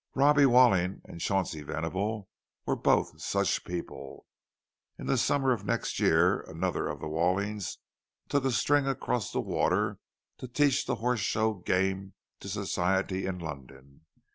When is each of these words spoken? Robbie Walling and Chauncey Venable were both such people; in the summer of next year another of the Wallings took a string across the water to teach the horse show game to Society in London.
Robbie 0.15 0.47
Walling 0.47 1.03
and 1.05 1.21
Chauncey 1.21 1.61
Venable 1.61 2.27
were 2.65 2.75
both 2.75 3.21
such 3.21 3.63
people; 3.63 4.25
in 4.97 5.05
the 5.05 5.15
summer 5.15 5.51
of 5.53 5.63
next 5.63 5.99
year 5.99 6.41
another 6.49 6.87
of 6.87 6.99
the 6.99 7.07
Wallings 7.07 7.77
took 8.27 8.43
a 8.43 8.51
string 8.51 8.87
across 8.87 9.31
the 9.31 9.41
water 9.41 9.99
to 10.39 10.47
teach 10.47 10.87
the 10.87 10.95
horse 10.95 11.19
show 11.19 11.53
game 11.53 12.15
to 12.39 12.49
Society 12.49 13.27
in 13.27 13.37
London. 13.37 14.07